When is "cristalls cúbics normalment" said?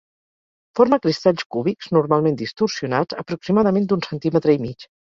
1.03-2.41